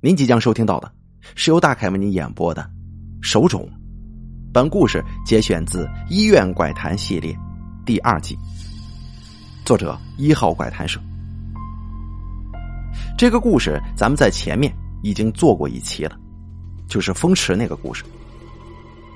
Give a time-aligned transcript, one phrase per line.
[0.00, 0.92] 您即将收听到的
[1.34, 2.62] 是由大凯为您演播的
[3.20, 3.62] 《手冢》，
[4.52, 7.36] 本故事节选自《医院怪谈》系列
[7.84, 8.38] 第二季，
[9.64, 11.00] 作者一号怪谈社。
[13.18, 14.72] 这个故事咱们在前面
[15.02, 16.16] 已经做过一期了，
[16.86, 18.04] 就是风池那个故事。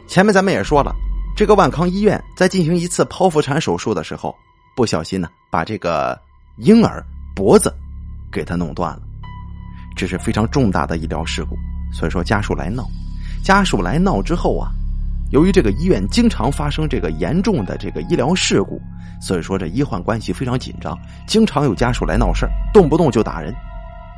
[0.09, 0.93] 前面咱们也说了，
[1.37, 4.35] 这个万康医院在进行一次剖腹产手术的时候，
[4.75, 6.21] 不小心呢把这个
[6.57, 7.07] 婴儿
[7.37, 7.73] 脖子
[8.33, 9.03] 给他弄断了。
[9.95, 11.57] 这是非常重大的医疗事故，
[11.93, 12.87] 所以说家属来闹，
[13.43, 14.71] 家属来闹之后啊，
[15.31, 18.81] 由于这个医院经常发生这个严重的这个医疗事故，
[19.21, 23.55] 所以说这医患关系非常紧张，经常有家属来闹事动不动就打人，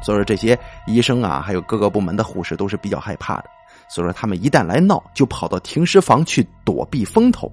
[0.03, 3.45] 所以说这些医生啊，还有各个部门的护士都是比较害怕的，
[3.89, 7.51] 所以说他们一旦来闹，就跑到停尸房去躲避风头，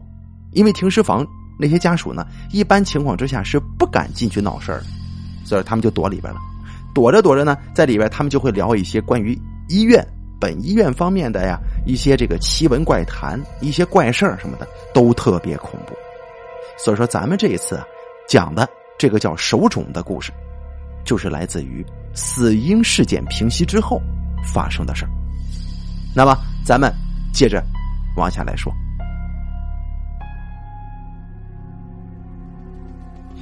[0.52, 1.26] 因为停尸房
[1.60, 4.82] 那些家属呢，一般情况之下是不敢进去闹事儿，
[5.46, 6.40] 所以他们就躲里边了。
[6.94, 10.06] 躲着躲着呢，在里边他们就会聊一些关于医院
[10.40, 15.96] 本医院方面的呀一些这个奇闻怪谈、一些怪事儿什么的，都特别恐怖。
[16.78, 17.86] 所以说，咱们这一次啊
[18.28, 20.32] 讲的这个叫手冢的故事，
[21.06, 24.02] 就是来自于死婴事件平息之后
[24.44, 25.12] 发生的事儿。
[26.16, 26.36] 那么，
[26.66, 26.92] 咱们
[27.32, 27.64] 接着
[28.18, 28.74] 往下来说，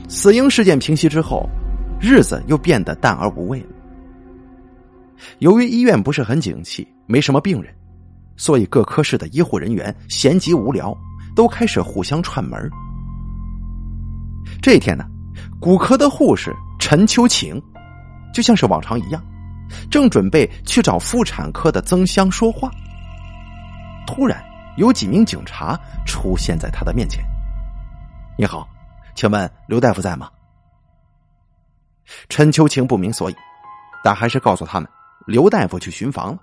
[0.07, 1.49] 死婴事件平息之后。
[1.99, 3.67] 日子又变得淡而无味了。
[5.39, 7.75] 由于医院不是很景气，没什么病人，
[8.37, 10.95] 所以各科室的医护人员闲极无聊，
[11.35, 12.69] 都开始互相串门。
[14.61, 15.05] 这一天呢，
[15.59, 17.61] 骨科的护士陈秋晴，
[18.33, 19.21] 就像是往常一样，
[19.91, 22.71] 正准备去找妇产科的曾香说话，
[24.07, 24.41] 突然
[24.77, 27.21] 有几名警察出现在他的面前。
[28.37, 28.67] 你好，
[29.15, 30.29] 请问刘大夫在吗？
[32.27, 33.35] 陈秋晴不明所以，
[34.03, 34.89] 但还是告诉他们
[35.27, 36.39] 刘大夫去巡房了。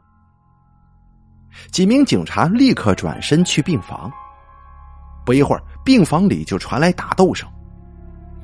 [1.71, 4.11] 几名警察立刻转身去病房，
[5.25, 7.49] 不一会儿，病房里就传来打斗声，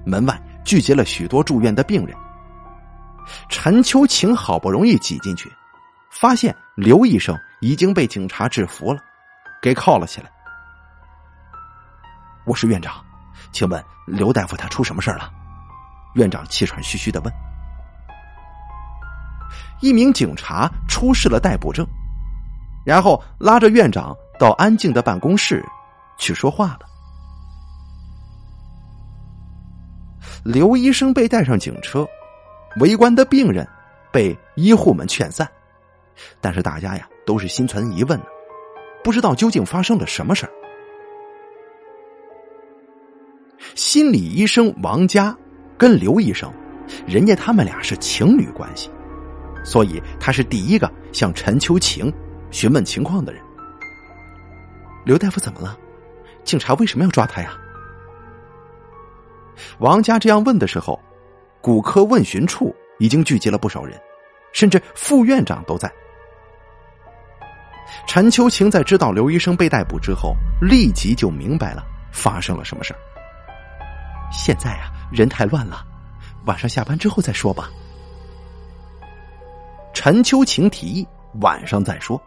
[0.05, 2.17] 门外聚集了许多住院的病人。
[3.49, 5.51] 陈秋晴好不容易挤进去，
[6.11, 9.01] 发现刘医生已经被警察制服了，
[9.61, 10.31] 给铐了起来。
[12.45, 13.05] 我是院长，
[13.53, 15.31] 请问刘大夫他出什么事了？
[16.15, 17.33] 院长气喘吁吁的问
[19.81, 21.87] ：“一名警察出示了逮捕证，
[22.85, 25.65] 然后拉着院长到安静的办公室
[26.19, 26.83] 去说话了。”
[30.45, 32.07] 刘医生被带上警车，
[32.81, 33.67] 围观的病人
[34.11, 35.49] 被医护们劝散，
[36.41, 38.21] 但是大家呀都是心存疑问，
[39.05, 40.53] 不知道究竟发生了什么事儿。
[43.77, 45.37] 心理医生王佳。
[45.83, 46.49] 跟刘医生，
[47.09, 48.89] 人家他们俩是情侣关系，
[49.65, 52.09] 所以他是第一个向陈秋晴
[52.53, 53.43] 询问情况的人。
[55.05, 55.77] 刘大夫怎么了？
[56.45, 57.59] 警察为什么要抓他呀？
[59.81, 60.97] 王家这样问的时候，
[61.61, 64.01] 骨科问询处已经聚集了不少人，
[64.53, 65.93] 甚至副院长都在。
[68.07, 71.83] 陈秋晴在知道刘医生被逮捕之后，立即就明白了
[72.13, 73.01] 发生了什么事儿。
[74.33, 74.89] 现在啊。
[75.13, 75.85] 人太乱了，
[76.47, 77.69] 晚上下班之后再说吧。
[79.93, 81.07] 陈秋晴提议
[81.43, 82.19] 晚上再说，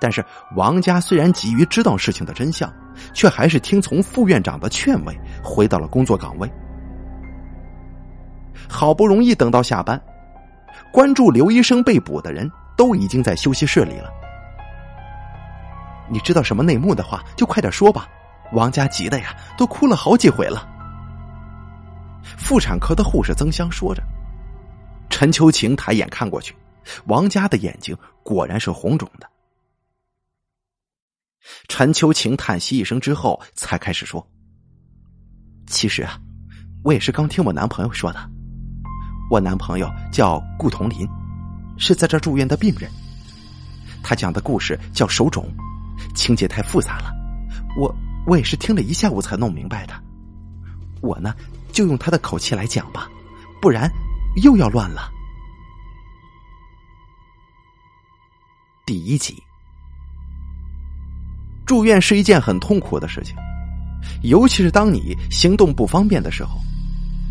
[0.00, 2.72] 但是王家虽然急于知道事情的真相，
[3.12, 6.48] 却还是听从副院长的劝慰，回到了工作岗位。
[8.68, 10.00] 好不容易等到下班，
[10.92, 14.08] 关注刘医生被捕的人都已经在休息室里了。
[16.08, 18.06] 你知道什么内幕的话，就快点说吧。
[18.52, 20.69] 王家急的呀，都哭了好几回了。
[22.22, 24.02] 妇产科的护士曾香说着，
[25.08, 26.54] 陈秋晴抬眼看过去，
[27.06, 29.28] 王佳的眼睛果然是红肿的。
[31.68, 34.24] 陈秋晴叹息一声之后，才开始说
[35.66, 36.18] ：“其实啊，
[36.84, 38.30] 我也是刚听我男朋友说的。
[39.30, 41.08] 我男朋友叫顾同林，
[41.78, 42.90] 是在这住院的病人。
[44.02, 45.48] 他讲的故事叫手冢，
[46.14, 47.12] 情节太复杂了，
[47.78, 47.94] 我
[48.26, 49.94] 我也是听了一下午才弄明白的。
[51.00, 51.34] 我呢。”
[51.70, 53.08] 就用他的口气来讲吧，
[53.60, 53.90] 不然
[54.42, 55.10] 又要乱了。
[58.84, 59.40] 第一集，
[61.64, 63.36] 住院是一件很痛苦的事情，
[64.22, 66.58] 尤其是当你行动不方便的时候，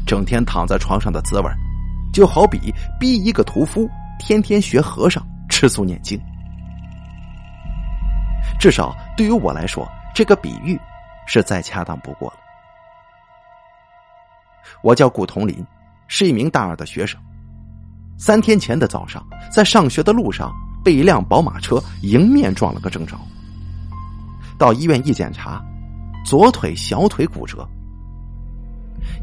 [0.08, 1.52] 整天躺在床上的滋味，
[2.14, 6.20] 就好比逼一个屠夫天天学和尚吃素念经。
[8.60, 9.86] 至少对于我来说，
[10.16, 10.80] 这个比喻
[11.28, 12.38] 是再恰当不过了。
[14.84, 15.66] 我叫顾同林，
[16.08, 17.20] 是一名大二的学生。
[18.18, 23.16] 三天前的早上，在上学的路上被一辆宝马车迎面撞了个正着。
[24.58, 25.64] 到医院一检查，
[26.26, 27.68] 左腿、小腿骨折。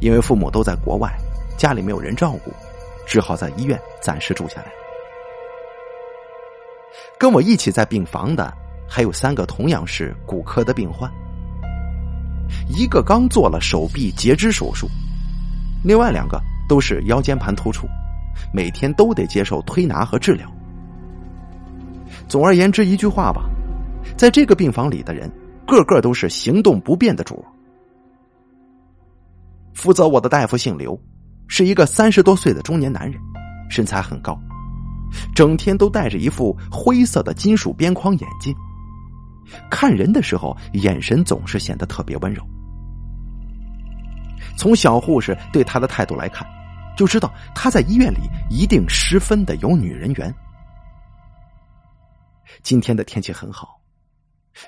[0.00, 1.14] 因为父母都在国外，
[1.58, 2.50] 家里没有人照顾，
[3.06, 4.66] 只好在医院暂时住下来。
[7.19, 8.52] 跟我一起在病房的
[8.88, 11.10] 还有三个同样是骨科的病患，
[12.69, 14.88] 一个刚做了手臂截肢手术，
[15.86, 17.86] 另外两个都是腰间盘突出，
[18.52, 20.50] 每天都得接受推拿和治疗。
[22.26, 23.48] 总而言之，一句话吧，
[24.16, 25.30] 在这个病房里的人，
[25.64, 27.44] 个个都是行动不便的主。
[29.74, 31.00] 负责我的大夫姓刘，
[31.46, 33.20] 是一个三十多岁的中年男人，
[33.70, 34.36] 身材很高。
[35.36, 38.52] 整天都戴着一副灰色的金属边框眼镜，
[39.70, 42.42] 看人的时候眼神总是显得特别温柔。
[44.56, 46.46] 从小护士对他的态度来看，
[46.96, 48.20] 就知道他在医院里
[48.50, 50.34] 一定十分的有女人缘。
[52.62, 53.81] 今天的天气很好，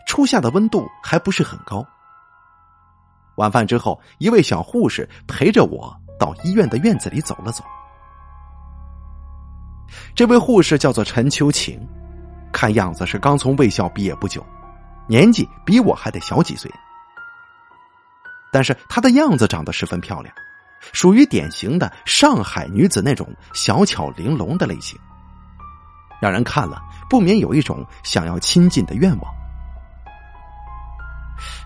[0.07, 1.85] 初夏的温度还不是很高。
[3.37, 7.65] 晚饭之后，一位小护士陪着我到医院的院子里走了走。
[10.15, 11.81] 这位护士叫做陈秋晴，
[12.53, 14.45] 看样子是刚从卫校毕业不久，
[15.07, 16.71] 年纪比我还得小几岁。
[18.53, 20.35] 但是她的样子长得十分漂亮，
[20.93, 24.99] 属于典型的上海女子那种小巧玲珑的类型，
[26.21, 29.35] 让人看了不免有一种想要亲近的愿望。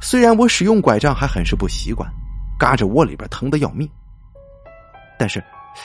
[0.00, 2.10] 虽然我使用拐杖还很是不习惯，
[2.58, 3.88] 嘎着窝里边疼的要命，
[5.18, 5.42] 但是。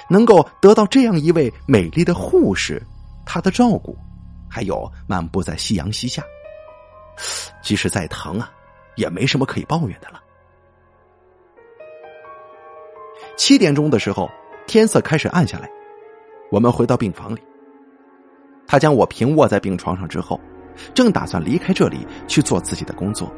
[0.09, 2.85] 能够得到这样一位美丽的护士，
[3.25, 3.97] 她的照顾，
[4.49, 6.21] 还有漫步在夕阳西下，
[7.63, 8.51] 即使再疼啊，
[8.97, 10.19] 也没什么可以抱怨的了。
[13.37, 14.29] 七点钟的时候，
[14.65, 15.69] 天色开始暗下来，
[16.51, 17.39] 我们回到病房里。
[18.65, 20.41] 他将我平卧在病床上之后，
[20.93, 23.31] 正打算离开这里去做自己的工作。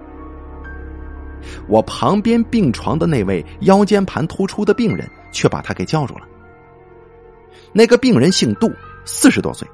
[1.67, 6.21] 我旁边病床的那位腰间盘突出的病人却把他给叫住了。
[7.73, 8.71] 那个病人姓杜，
[9.05, 9.67] 四十多岁，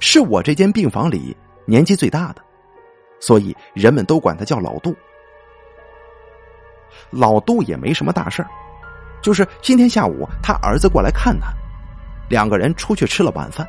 [0.00, 1.36] 是我这间病房里
[1.66, 2.42] 年纪最大的，
[3.20, 4.96] 所以人们都管他叫老杜。
[7.10, 8.48] 老杜也没什么大事儿，
[9.22, 11.52] 就是今天下午他儿子过来看他，
[12.28, 13.66] 两个人出去吃了晚饭，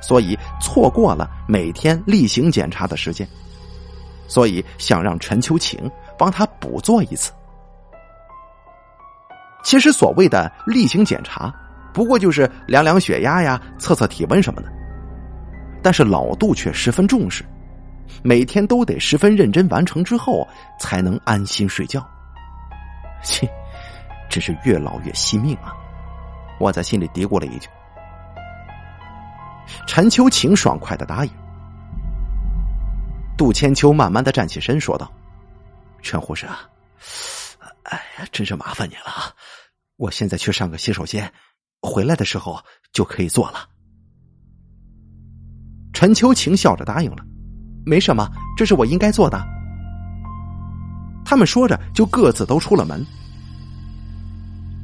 [0.00, 3.26] 所以错过了每天例行检查的时间，
[4.28, 7.32] 所以想让陈秋晴帮他补做一次。
[9.62, 11.54] 其实所谓的例行检查。
[11.92, 14.68] 不过就是量量血压呀，测测体温什么的。
[15.82, 17.44] 但是老杜却十分重视，
[18.22, 20.46] 每天都得十分认真完成之后，
[20.78, 22.00] 才能安心睡觉。
[23.24, 23.50] 切，
[24.30, 25.74] 真是越老越惜命啊！
[26.58, 27.68] 我在心里嘀咕了一句。
[29.86, 31.32] 陈秋晴爽快的答应。
[33.36, 35.10] 杜千秋慢慢的站起身，说道
[36.00, 36.46] ：“陈护士，
[37.84, 39.34] 哎呀，真是麻烦你了，
[39.96, 41.30] 我现在去上个洗手间。”
[41.82, 42.62] 回来的时候
[42.92, 43.66] 就可以做了。
[45.94, 47.24] 陈秋晴笑着答应了，
[47.86, 49.42] 没什么，这是我应该做的。
[51.24, 53.02] 他们说着，就各自都出了门。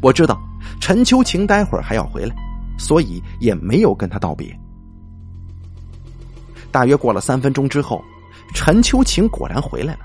[0.03, 0.41] 我知道
[0.81, 2.35] 陈秋晴待会儿还要回来，
[2.79, 4.57] 所以也没有跟他道别。
[6.71, 8.03] 大约过了三分钟之后，
[8.55, 10.01] 陈秋晴果然回来了。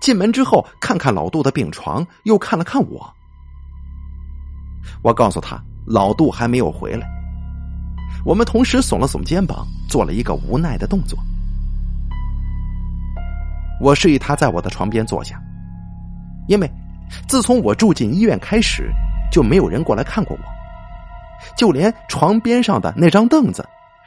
[0.00, 3.14] 进门之后，看看老杜的病床，又看了看我。
[5.02, 5.62] 我告诉他。
[5.86, 7.06] 老杜还没有回来，
[8.24, 11.18] 我们同时耸了耸肩膀，做了一个无奈的动作。
[13.82, 15.38] 我示意他在我的床边坐下，
[16.48, 16.70] 因为
[17.28, 18.90] 自从我住进医院开始，
[19.30, 20.42] 就没有人过来看过我，
[21.56, 23.66] 就连床边上的那张凳子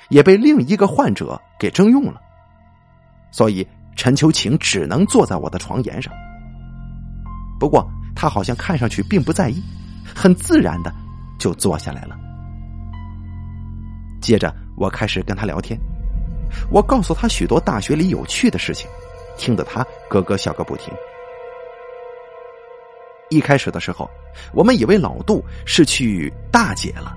[0.10, 2.22] 也被另一个患者给征用了，
[3.32, 6.13] 所以陈秋晴只能坐在我的床沿上。
[7.60, 9.62] 不过他好像看上去并不在意，
[10.16, 10.94] 很自然的。
[11.39, 12.18] 就坐下来了。
[14.20, 15.80] 接着，我开始跟他聊天，
[16.72, 18.89] 我告诉他许多大学里有趣的事情，
[19.38, 20.92] 听得他咯咯笑个不停。
[23.30, 24.10] 一开始的时候，
[24.54, 27.14] 我们以为老杜是去大姐了，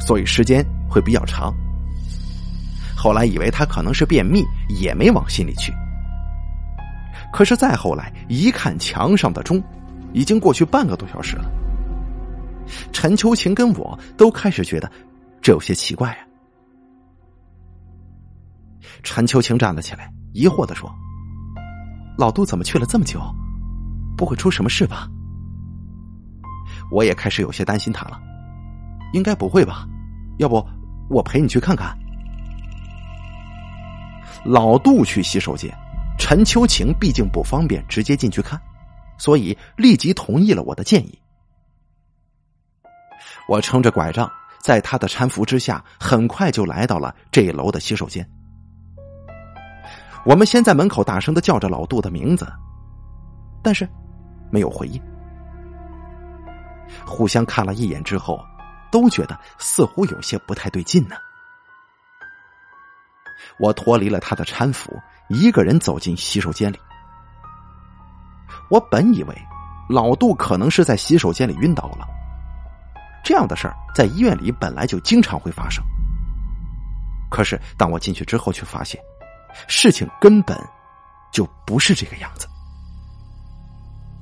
[0.00, 1.54] 所以时间会比较长。
[2.96, 5.72] 后来以为他可能是便秘，也没往心里去。
[7.32, 9.62] 可是再后来一看墙上的钟，
[10.12, 11.44] 已经过去半个多小时了。
[12.92, 14.90] 陈秋晴跟我都开始觉得
[15.40, 16.26] 这有些奇怪啊。
[19.02, 20.90] 陈秋晴站了起来，疑惑的说
[22.18, 23.20] ：“老杜怎么去了这么久？
[24.16, 25.08] 不会出什么事吧？”
[26.90, 28.20] 我也开始有些担心他了，
[29.12, 29.86] 应该不会吧？
[30.38, 30.64] 要不
[31.08, 31.96] 我陪你去看看。
[34.44, 35.76] 老杜去洗手间，
[36.18, 38.60] 陈秋晴毕竟不方便直接进去看，
[39.18, 41.18] 所以立即同意了我的建议。
[43.48, 48.28] 我撑着拐杖，在他的搀扶之下，很快就来到了这一楼的洗手间。
[50.24, 52.46] 我们先在门口大声的叫着老杜的名字，
[53.62, 53.88] 但是
[54.50, 55.00] 没有回应。
[57.04, 58.44] 互相看了一眼之后，
[58.90, 61.16] 都觉得似乎有些不太对劲呢。
[63.58, 66.78] 我脱离了他的搀扶，一个人走进洗手间里。
[68.68, 69.36] 我本以为
[69.88, 72.06] 老杜可能是在洗手间里晕倒了，
[73.24, 75.84] 这样的事儿在医院里本来就经常会发生。
[77.30, 79.00] 可是当我进去之后，却发现
[79.68, 80.58] 事情根本
[81.32, 82.46] 就不是这个样子，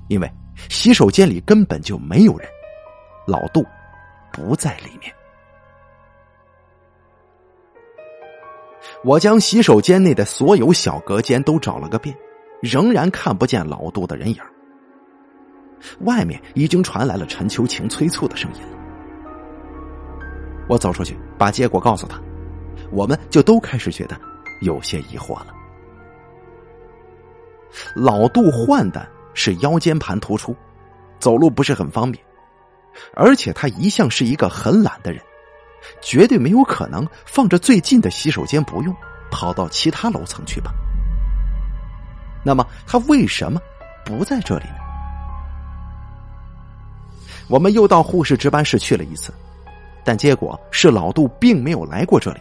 [0.08, 0.30] 因为
[0.68, 2.48] 洗手间里根本就没有人。
[3.26, 3.64] 老杜
[4.32, 5.12] 不在里面。
[9.02, 12.16] 我将洗手间内的所有小隔间都找了个遍，
[12.60, 14.40] 仍然看不见老杜的人影。
[16.00, 18.68] 外面已经传来了陈秋晴催促的声音了。
[20.68, 22.18] 我走出去，把结果告诉他，
[22.90, 24.18] 我们就都开始觉得
[24.62, 25.48] 有些疑惑了。
[27.94, 30.56] 老杜患的是腰间盘突出，
[31.18, 32.24] 走路不是很方便。
[33.14, 35.22] 而且他一向是一个很懒的人，
[36.00, 38.94] 绝对没有可能放着最近的洗手间不用，
[39.30, 40.72] 跑到其他楼层去吧？
[42.44, 43.60] 那么他为什么
[44.04, 44.76] 不在这里呢？
[47.48, 49.32] 我们又到护士值班室去了一次，
[50.04, 52.40] 但结果是老杜并没有来过这里，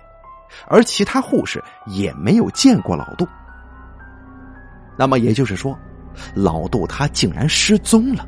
[0.67, 3.27] 而其他护士也没有见过老杜。
[4.95, 5.77] 那么也就是说，
[6.35, 8.25] 老杜他竟然失踪了。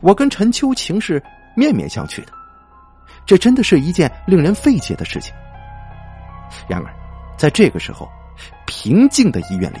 [0.00, 1.22] 我跟陈秋晴是
[1.56, 2.32] 面面相觑的，
[3.26, 5.34] 这真的是一件令人费解的事情。
[6.68, 6.94] 然而，
[7.36, 8.08] 在这个时候，
[8.66, 9.78] 平静的医院里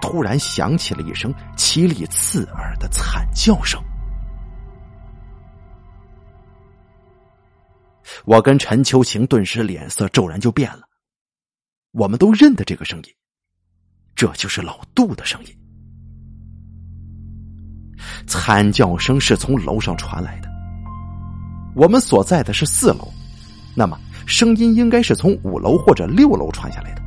[0.00, 3.80] 突然响起了一声凄厉刺耳的惨叫声。
[8.24, 10.82] 我跟陈秋晴顿时脸色骤然就变了，
[11.92, 13.14] 我们都认得这个声音，
[14.16, 15.59] 这就是老杜的声音。
[18.26, 20.48] 惨叫声是从楼上传来的，
[21.74, 23.08] 我们所在的是四楼，
[23.74, 27.02] 那么声音应该是从五楼或者六楼传下来的。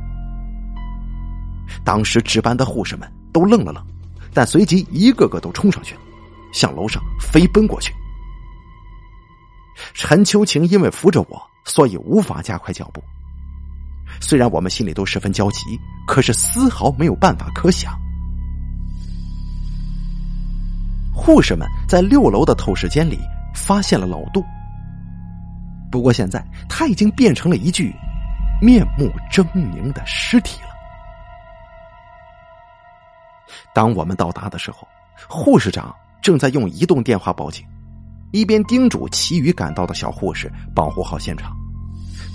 [1.84, 3.84] 当时值班的护士们都愣了愣，
[4.32, 5.94] 但随即一个个都冲上去，
[6.52, 7.92] 向楼上飞奔过去。
[9.92, 13.02] 陈秋晴因为扶着我，所以无法加快脚步。
[14.20, 15.60] 虽然我们心里都十分焦急，
[16.06, 17.92] 可是丝毫没有办法可想。
[21.24, 23.18] 护士们在六楼的透视间里
[23.54, 24.44] 发现了老杜，
[25.90, 27.94] 不过现在他已经变成了一具
[28.60, 30.68] 面目狰狞的尸体了。
[33.74, 34.86] 当我们到达的时候，
[35.26, 37.64] 护士长正在用移动电话报警，
[38.30, 41.56] 一边叮嘱其余赶到的小护士保护好现场，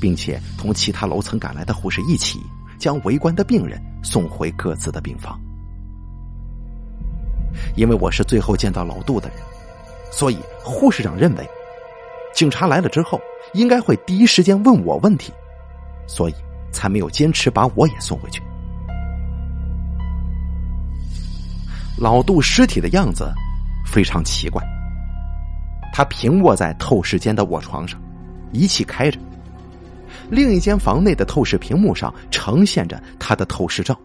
[0.01, 2.39] 并且同其他楼层赶来的护士一起
[2.79, 5.39] 将围观的病人送回各自的病房。
[7.75, 9.38] 因为我是最后见到老杜的人，
[10.12, 11.50] 所以护士长认为，
[12.34, 13.20] 警察来了之后
[13.53, 15.34] 应该会第一时间问我问题，
[16.08, 16.36] 所以
[16.72, 18.41] 才没有坚持把我也送回去。
[21.98, 23.29] 老杜尸体的样子
[23.86, 24.63] 非常奇怪，
[25.91, 28.00] 他平卧在透视间的卧床上，
[28.53, 29.20] 仪器开着，
[30.29, 34.00] 另一间房内的透视屏幕上呈现着他的透视照。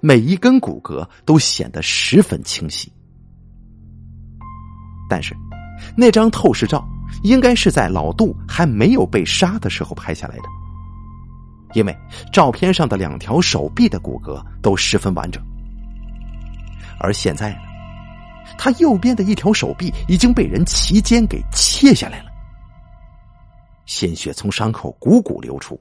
[0.00, 2.92] 每一根骨骼都显得十分清晰，
[5.08, 5.34] 但是
[5.96, 6.86] 那张透视照
[7.24, 10.44] 应该是在老杜还没有被杀的时候拍下来的，
[11.74, 11.96] 因为
[12.32, 15.42] 照片上的两条手臂的骨骼都十分完整，
[16.98, 17.58] 而现在呢，
[18.56, 22.30] 他右边的一条手臂已经被人齐肩给切下来了，
[23.86, 25.80] 鲜血从伤口汩汩流出。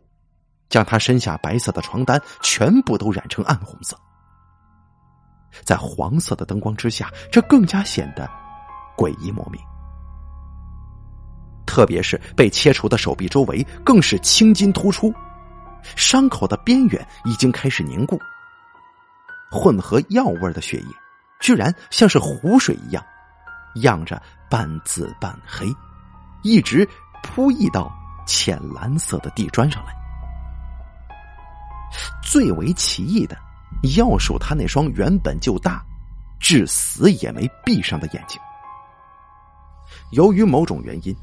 [0.70, 4.00] 将他身下白色的床单全部都染成暗红色，
[5.64, 8.30] 在黄色的灯光之下，这更加显得
[8.96, 9.60] 诡异莫名。
[11.66, 15.14] 特别是被切除的手臂周围，更是青筋突出，
[15.96, 18.20] 伤口的边缘已经开始凝固，
[19.52, 20.96] 混合药味的血液，
[21.40, 23.04] 居然像是湖水一样，
[23.76, 25.68] 漾着半紫半黑，
[26.44, 26.88] 一直
[27.22, 27.92] 扑溢到
[28.26, 29.99] 浅蓝色的地砖上来。
[32.22, 33.38] 最为奇异的，
[33.96, 35.84] 要数他那双原本就大、
[36.40, 38.40] 至死也没闭上的眼睛。
[40.12, 41.16] 由于某种原因，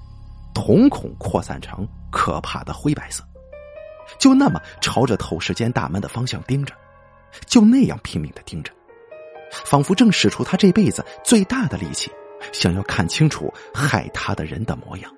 [0.54, 3.22] 瞳孔扩散成可怕的灰白色，
[4.18, 6.74] 就那么朝着透视间大门的方向盯着，
[7.46, 8.72] 就那样拼命的盯着，
[9.64, 12.10] 仿佛正使出他这辈子最大的力气，
[12.52, 15.12] 想要看清楚害他的人的模样。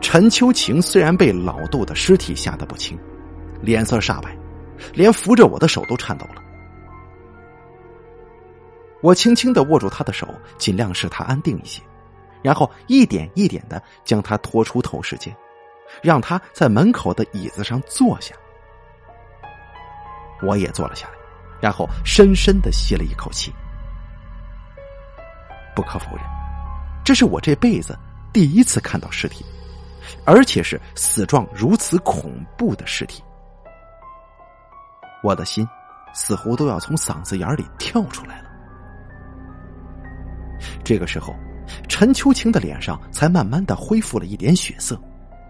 [0.00, 2.98] 陈秋晴虽然被老杜的尸体吓得不轻，
[3.60, 4.36] 脸色煞白，
[4.92, 6.42] 连扶着我的手都颤抖了。
[9.02, 11.82] 我轻轻的握住他的手，尽量使他安定一些，
[12.42, 15.34] 然后一点一点的将他拖出透视间，
[16.02, 18.34] 让他在门口的椅子上坐下。
[20.42, 21.14] 我也坐了下来，
[21.60, 23.52] 然后深深的吸了一口气。
[25.74, 26.24] 不可否认，
[27.04, 27.98] 这是我这辈子
[28.32, 29.44] 第一次看到尸体，
[30.24, 33.22] 而且是死状如此恐怖的尸体。
[35.22, 35.68] 我的心
[36.14, 38.50] 似乎都要从嗓子眼里跳出来了。
[40.84, 41.34] 这个时候，
[41.88, 45.00] 陈秋晴的脸上才慢慢的恢复了一点血色，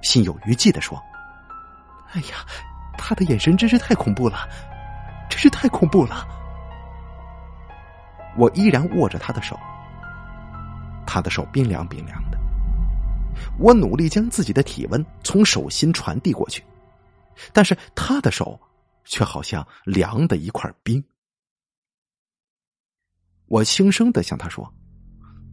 [0.02, 1.00] 心有余悸的说
[2.12, 2.45] ：“哎呀，
[2.99, 4.49] 他的眼神真是太恐怖了，
[5.29, 6.26] 真是太恐怖了。”
[8.37, 9.59] 我依然握着他的手，
[11.07, 12.29] 他的手冰凉冰凉的。
[13.59, 16.62] 我努力将自己的体温从手心传递过去，
[17.52, 18.59] 但是他的手
[19.04, 21.02] 却好像凉的一块冰。
[23.47, 24.73] 我轻声的向他说。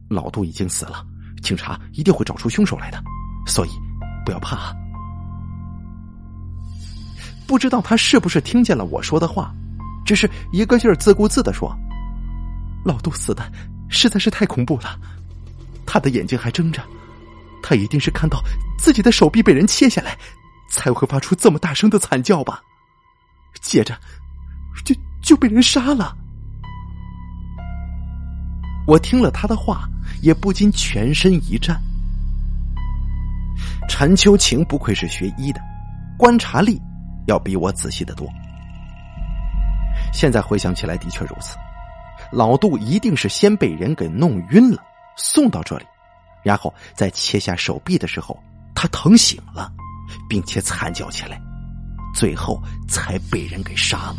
[0.09, 1.05] 老杜已经死了，
[1.43, 3.03] 警察一定会找出凶手来的，
[3.45, 3.69] 所以
[4.25, 4.73] 不要怕。
[7.45, 9.53] 不知道他是不是听见了我说的话，
[10.05, 11.75] 只是一个劲儿自顾自的说
[12.85, 13.51] ：“老杜死的
[13.89, 14.97] 实在是太恐怖了，
[15.85, 16.81] 他的眼睛还睁着，
[17.61, 18.41] 他一定是看到
[18.77, 20.17] 自己的手臂被人切下来，
[20.69, 22.61] 才会发出这么大声的惨叫吧。
[23.61, 23.97] 接着，
[24.85, 26.15] 就就被人杀了。”
[28.87, 29.87] 我听了他的话。
[30.21, 31.79] 也不禁全身一颤。
[33.87, 35.61] 陈秋晴不愧是学医的，
[36.17, 36.81] 观察力
[37.27, 38.27] 要比我仔细的多。
[40.11, 41.55] 现在回想起来，的确如此。
[42.31, 44.81] 老杜一定是先被人给弄晕了，
[45.17, 45.85] 送到这里，
[46.43, 48.37] 然后在切下手臂的时候，
[48.75, 49.71] 他疼醒了，
[50.29, 51.41] 并且惨叫起来，
[52.15, 54.17] 最后才被人给杀了。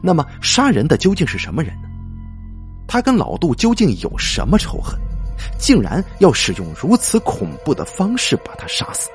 [0.00, 1.88] 那么，杀人的究竟是什么人呢？
[2.86, 4.98] 他跟老杜究竟有什么仇恨，
[5.58, 9.10] 竟然要使用如此恐怖的方式把他杀死？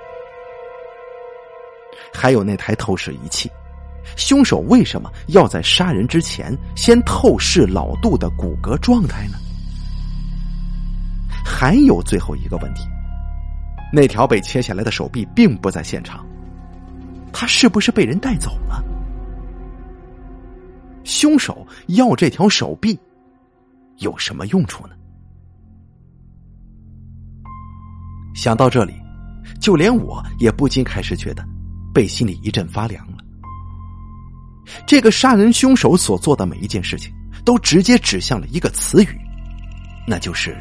[2.13, 3.49] 还有那台透视仪器，
[4.15, 9.37] 凶手为什么要在杀人之前先透视老杜的骨骼状态呢？
[11.43, 12.87] 还有最后一个问题，
[13.91, 16.25] 那条被切下来的手臂并不在现场，
[17.31, 18.83] 他是不是被人带走了？
[21.03, 22.97] 凶手要这条手臂？
[23.97, 24.95] 有什么用处呢？
[28.33, 28.93] 想到这里，
[29.59, 31.45] 就连我也不禁开始觉得
[31.93, 33.17] 背心里一阵发凉了。
[34.87, 37.13] 这个杀人凶手所做的每一件事情，
[37.45, 39.19] 都直接指向了一个词语，
[40.07, 40.57] 那就是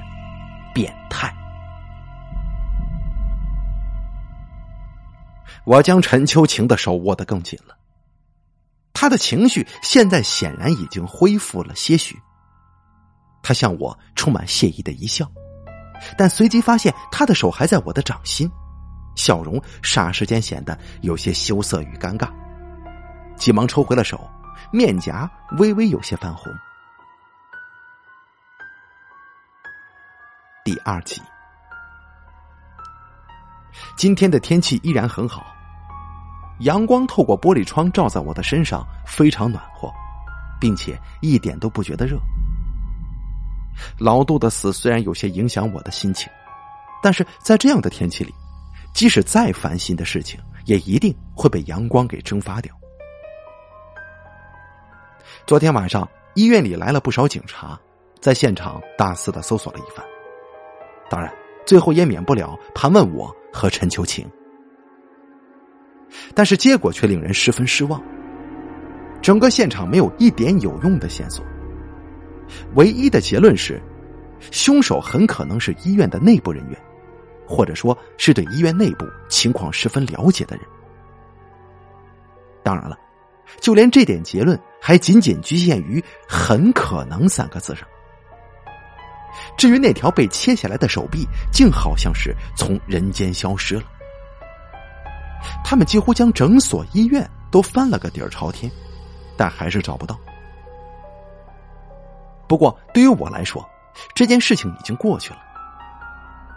[0.73, 1.33] 变态。
[5.65, 7.77] 我将陈秋晴的手握得更紧了，
[8.93, 12.19] 他的情绪现在显然已经恢复了些许。
[13.43, 15.31] 他向我充满谢意的一笑，
[16.17, 18.51] 但随即发现他的手还在我的掌心，
[19.15, 22.29] 笑容霎时间显得有些羞涩与尴尬，
[23.37, 24.29] 急忙抽回了手，
[24.73, 26.53] 面颊微微有些泛红。
[30.65, 31.21] 第二集，
[33.97, 35.45] 今天的天气依然很好，
[36.61, 39.93] 阳光透过玻璃窗照在我的身上，非常暖和，
[40.61, 42.17] 并且一点都不觉得热。
[43.99, 46.31] 老杜的死虽然有些影响我的心情，
[47.03, 48.33] 但是在这样的天气里，
[48.95, 52.73] 即使再烦心的事情，也一定会被阳光给蒸发掉。
[55.45, 57.77] 昨天晚上，医院里来了不少警察，
[58.21, 60.07] 在现场大肆的搜索了一番，
[61.13, 61.31] 当然，
[61.67, 64.27] 最后也免不了盘问我和陈秋晴，
[66.35, 68.03] 但是结果却令人十分失望，
[69.21, 71.45] 整个现场没有一点有用的线索。
[72.77, 73.79] 唯一的结论是，
[74.51, 76.81] 凶手很可能是医院的内部人员，
[77.47, 80.65] 或者说是对医院内部情况十分了解的人。
[82.63, 82.99] 当然了，
[83.61, 87.87] 就连这点结论还仅仅局限于“很可能”三个字上。
[89.57, 93.83] 至于那条被切下来的手臂，竟好像是从人间消失了。
[95.65, 98.71] 他们几乎将整所、医院都翻了个底儿朝天，
[99.37, 100.19] 但还是找不到。
[102.49, 103.65] 不过对于我来说，
[104.15, 105.39] 这件事情已经过去了。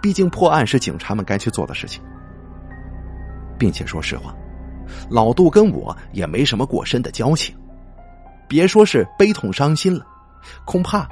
[0.01, 2.03] 毕竟破案是警察们该去做的事情，
[3.57, 4.35] 并且说实话，
[5.09, 7.55] 老杜跟我也没什么过深的交情，
[8.47, 10.05] 别说是悲痛伤心了，
[10.63, 11.07] 恐怕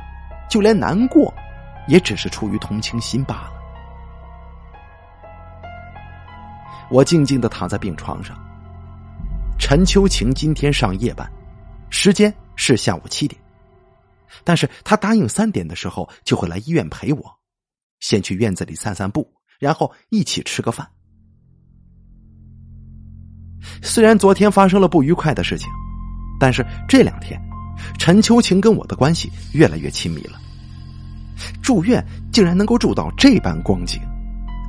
[0.47, 1.33] 就连难过，
[1.87, 3.51] 也只是出于同情心罢了。
[6.89, 8.37] 我静静的躺在病床上。
[9.59, 11.31] 陈秋晴今天上夜班，
[11.89, 13.41] 时间是下午七点，
[14.43, 17.39] 但是他答应三点的时候就会来医院陪我。
[17.99, 20.87] 先去院子里散散步，然后一起吃个饭。
[23.81, 25.69] 虽然昨天发生了不愉快的事情，
[26.39, 27.41] 但是这两天，
[27.97, 30.37] 陈秋晴跟我的关系越来越亲密了。
[31.61, 34.01] 住院竟然能够住到这般光景，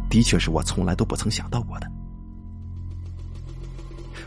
[0.09, 1.90] 的确是我从来都不曾想到过的。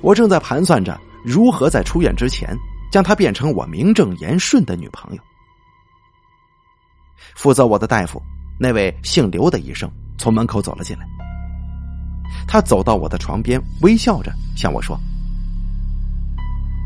[0.02, 2.56] 我正在盘算着如何在出院之前
[2.91, 5.21] 将她变成我名正言顺的女朋友。
[7.36, 8.21] 负责我的大夫。
[8.60, 11.06] 那位姓刘的医生从门口走了进来，
[12.47, 15.00] 他走到我的床边，微笑着向我说：“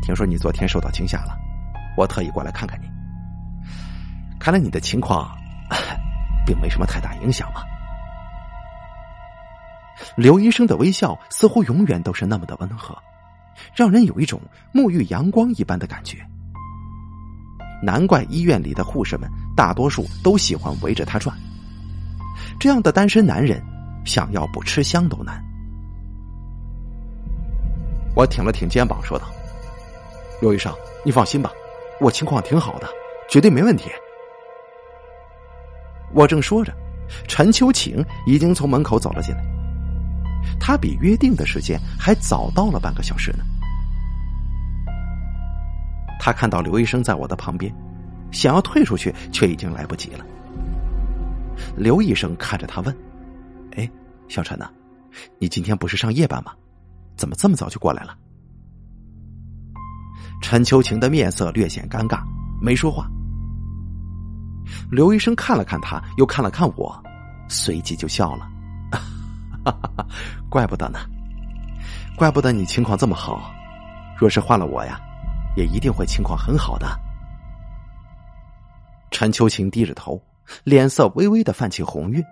[0.04, 1.34] 听说你昨天受到惊吓了，
[1.96, 2.86] 我特意过来看看你。
[4.38, 5.34] 看来你的情况
[6.46, 7.62] 并没什么太大影响嘛。”
[10.16, 12.96] 刘医生的微笑似乎永远都是那么的温和，
[13.74, 14.40] 让人有一种
[14.72, 16.18] 沐浴阳光一般的感觉。
[17.82, 21.36] 难怪医院里的护士们大多数都喜欢围着他转。
[22.58, 23.62] 这样的单身男人，
[24.04, 25.42] 想要不吃香都难。
[28.14, 29.26] 我挺了挺肩膀，说道
[30.40, 30.72] ：“刘医生，
[31.04, 31.50] 你放心吧，
[32.00, 32.88] 我情况挺好的，
[33.28, 33.90] 绝对没问题。”
[36.14, 36.72] 我正说着，
[37.26, 39.42] 陈秋晴已经从门口走了进来。
[40.58, 43.44] 他比约定的时间还早到了半个小时呢。
[46.20, 47.72] 他看到刘医生在我的旁边，
[48.30, 50.24] 想要退出去，却已经来不及了。
[51.76, 52.96] 刘医生看着他问
[53.76, 53.88] ：“哎，
[54.28, 54.70] 小陈呐，
[55.38, 56.52] 你今天不是上夜班吗？
[57.16, 58.16] 怎么这么早就过来了？”
[60.42, 62.20] 陈秋晴的面色略显尴尬，
[62.60, 63.08] 没说话。
[64.90, 67.02] 刘医生看了看他，又看了看我，
[67.48, 68.48] 随即就笑了
[70.50, 70.98] ：“怪不得呢，
[72.16, 73.52] 怪不得你情况这么好。
[74.18, 75.00] 若是换了我呀，
[75.56, 76.88] 也一定会情况很好的。”
[79.10, 80.22] 陈秋晴低着头。
[80.64, 82.22] 脸色微微的泛起红晕，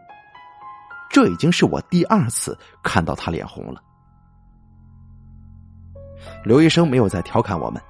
[1.08, 3.80] 这已经是我第二次看到他脸红了。
[6.44, 7.80] 刘医生没有再调侃我们，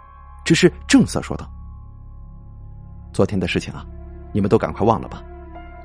[0.44, 1.50] 只是正色说道
[3.14, 3.84] ：“昨天的事情啊，
[4.32, 5.22] 你们都赶快忘了吧，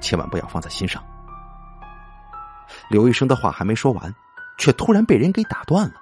[0.01, 1.03] 千万不要放在心上。”
[2.89, 4.13] 刘医生的话还没说完，
[4.57, 5.95] 却突然被人给打断了。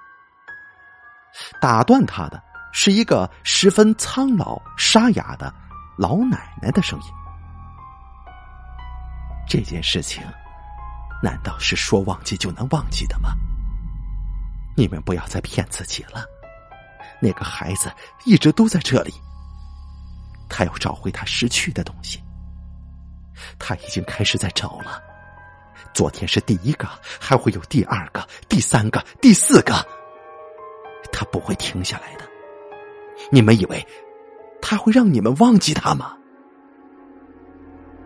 [1.60, 5.52] 打断他的是一个十分苍老沙哑的
[5.98, 7.06] 老奶奶的声音。
[9.46, 10.22] 这件事情，
[11.22, 13.30] 难道是说忘记就能忘记的吗？
[14.74, 16.24] 你们不要再骗自己了。
[17.20, 17.92] 那个孩子
[18.24, 19.12] 一直都在这里，
[20.48, 22.23] 他要找回他失去的东西。
[23.58, 25.02] 他已经开始在找了。
[25.92, 26.88] 昨天是第一个，
[27.20, 29.74] 还会有第二个、第三个、第四个。
[31.12, 32.24] 他不会停下来的。
[33.30, 33.86] 你们以为
[34.60, 36.16] 他会让你们忘记他吗？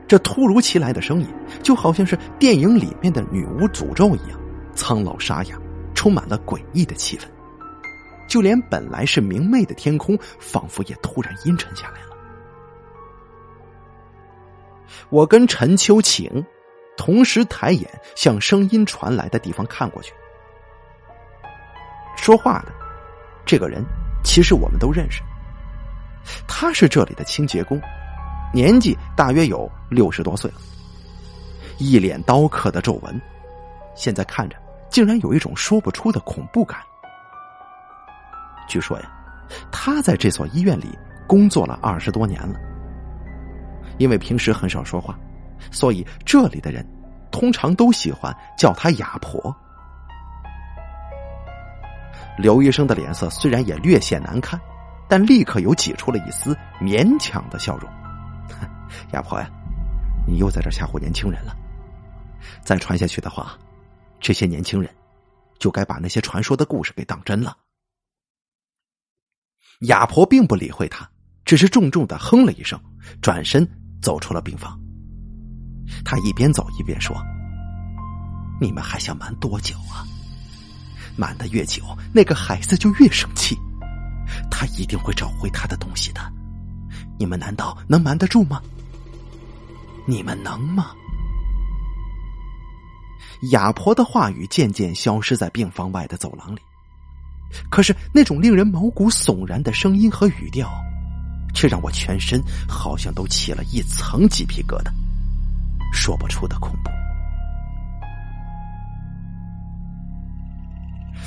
[0.06, 1.26] 这突如其来的声音，
[1.62, 4.38] 就好像是电影里面的女巫诅咒一样，
[4.74, 5.58] 苍老沙哑，
[5.94, 7.24] 充满了诡异的气氛。
[8.28, 12.07] 就连本来是明媚的天空，仿佛也突然阴沉下来。
[15.10, 16.44] 我跟陈秋晴
[16.96, 20.12] 同时抬眼向声音传来的地方看过去。
[22.16, 22.72] 说话的
[23.46, 23.84] 这个人，
[24.24, 25.22] 其实我们都认识，
[26.46, 27.80] 他是这里的清洁工。
[28.52, 30.56] 年纪大约有六十多岁了，
[31.78, 33.20] 一脸刀刻的皱纹，
[33.94, 34.56] 现在看着
[34.90, 36.80] 竟然有一种说不出的恐怖感。
[38.68, 39.10] 据说呀，
[39.70, 42.58] 他在这所医院里工作了二十多年了。
[43.98, 45.18] 因为平时很少说话，
[45.70, 46.86] 所以这里的人
[47.30, 49.54] 通常都喜欢叫他哑婆。
[52.38, 54.60] 刘医生的脸色虽然也略显难看，
[55.08, 57.90] 但立刻又挤出了一丝勉强的笑容。
[59.12, 59.50] 哑婆呀，
[60.26, 61.56] 你又在这吓唬年轻人了。
[62.62, 63.58] 再传下去的话，
[64.20, 64.88] 这些年轻人
[65.58, 67.56] 就该把那些传说的故事给当真了。
[69.80, 71.08] 哑婆并不理会他，
[71.44, 72.80] 只是重重的哼了一声，
[73.20, 73.68] 转身
[74.00, 74.78] 走出了病房。
[76.04, 77.16] 他一边走一边说
[78.60, 80.04] ：“你们还想瞒多久啊？
[81.16, 81.82] 瞒的越久，
[82.12, 83.58] 那个孩子就越生气，
[84.50, 86.20] 他一定会找回他的东西的。
[87.18, 88.60] 你们难道能瞒得住吗？”
[90.06, 90.92] 你们能吗？
[93.52, 96.60] 哑婆的话语渐渐消失在病房外的走廊里，
[97.70, 100.70] 可是那种令人毛骨悚然的声音和语调，
[101.58, 104.92] 却让我全身好像都起了一层鸡皮疙瘩，
[105.92, 106.90] 说不出的恐怖。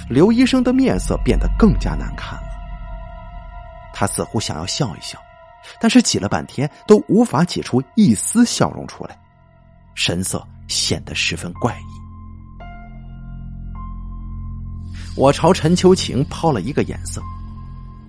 [0.09, 2.47] 刘医生的面色变得更加难看了，
[3.93, 5.19] 他似乎想要笑一笑，
[5.81, 9.19] 但是挤了半天都无法挤出一丝笑容出来，
[9.95, 11.83] 神色显得十分怪异。
[15.17, 17.21] 我朝陈秋晴抛了一个眼色，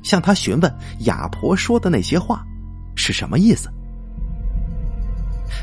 [0.02, 2.44] 向他询问哑婆说的那些话
[2.94, 3.68] 是什么意思。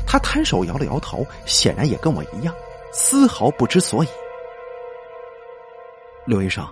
[0.06, 2.54] 他摊手摇了摇头，显然也跟我一样，
[2.92, 4.08] 丝毫不知所以。
[6.26, 6.64] 刘医生，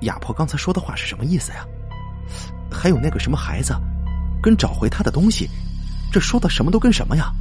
[0.00, 1.66] 哑婆刚才说的话是什么意思呀？
[2.70, 3.74] 还有那个什么孩子，
[4.42, 5.48] 跟找回他的东西，
[6.12, 7.32] 这说的什么都跟什么呀？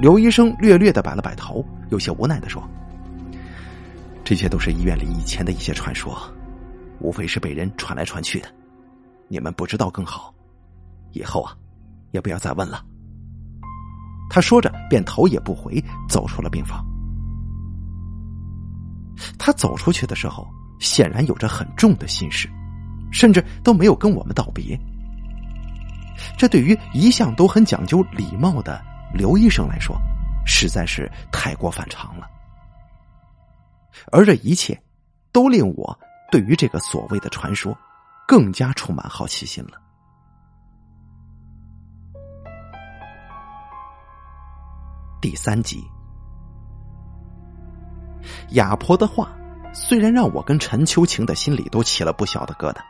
[0.00, 2.62] 刘医生略略的摆了摆头，有些无奈的说。
[4.24, 6.16] 这些都是医院里以前的一些传说，
[7.00, 8.48] 无非是被人传来传去的。
[9.28, 10.34] 你们不知道更好，
[11.12, 11.56] 以后啊，
[12.12, 12.84] 也不要再问了。
[14.30, 16.84] 他说着，便头也不回走出了病房。
[19.38, 20.46] 他走出去的时候，
[20.80, 22.48] 显然有着很重的心事，
[23.10, 24.78] 甚至都没有跟我们道别。
[26.36, 28.82] 这对于一向都很讲究礼貌的
[29.12, 29.96] 刘医生来说，
[30.46, 32.28] 实在是太过反常了。
[34.12, 34.80] 而这一切，
[35.32, 35.98] 都令我
[36.30, 37.76] 对于这个所谓的传说，
[38.26, 39.80] 更加充满好奇心了。
[45.20, 45.82] 第三集，
[48.50, 49.36] 哑婆的话
[49.72, 52.80] 虽然让我跟陈秋晴的心里都起了不小的疙瘩，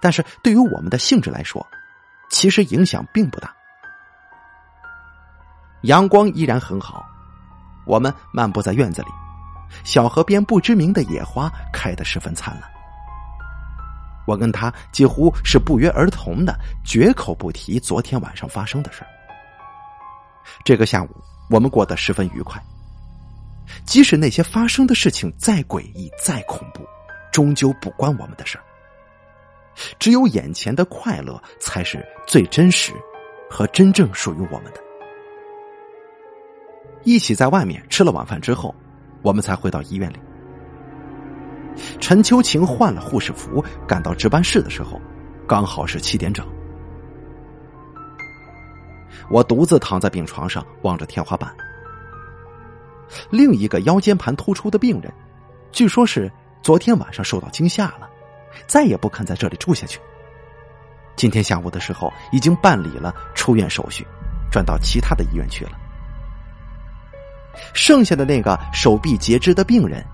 [0.00, 1.66] 但是对于我们的性质来说，
[2.30, 3.54] 其实影响并不大。
[5.82, 7.04] 阳光依然很好，
[7.84, 9.08] 我们漫步在院子里。
[9.84, 12.70] 小河边不知名的野花开得十分灿烂。
[14.24, 19.02] 我跟他几乎是不约而同的绝口不提昨天晚上发生的事
[20.64, 21.08] 这个下午，
[21.50, 22.62] 我们过得十分愉快。
[23.84, 26.86] 即使那些发生的事情再诡异、再恐怖，
[27.32, 28.58] 终究不关我们的事
[29.98, 32.92] 只有眼前的快乐才是最真实
[33.50, 34.80] 和真正属于我们的。
[37.02, 38.72] 一起在外面吃了晚饭之后。
[39.22, 40.16] 我们才回到医院里。
[42.00, 45.00] 陈秋晴换了护士服，赶到值班室的时候，
[45.48, 46.46] 刚好是七点整。
[49.30, 51.54] 我独自躺在病床上，望着天花板。
[53.30, 55.12] 另一个腰间盘突出的病人，
[55.70, 56.30] 据说是
[56.62, 58.08] 昨天晚上受到惊吓了，
[58.66, 60.00] 再也不肯在这里住下去。
[61.16, 64.06] 今天下午的时候，已经办理了出院手续，
[64.50, 65.72] 转到其他的医院去了。
[67.74, 70.04] 剩下的那个手臂截肢的病人，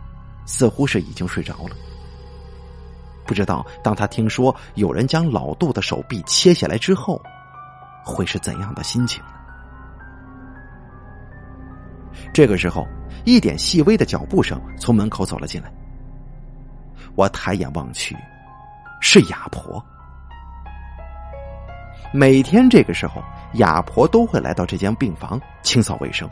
[0.47, 1.77] 似乎是已经睡着了。
[3.27, 7.21] 不知道当他听说有人将老杜的手臂切下来之后，
[8.05, 9.31] 会是怎样的心情呢？
[12.33, 12.87] 这个时候，
[13.25, 15.71] 一点细微的脚步声从门口走了进来。
[17.15, 18.17] 我抬眼望去，
[19.01, 19.85] 是哑婆。
[22.13, 23.23] 每天这个时候，
[23.55, 26.29] 哑婆都会来到这间病房清扫卫生。